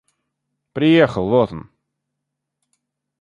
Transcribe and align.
Приехал, 0.73 1.29
вот 1.29 1.51
он. 1.51 1.69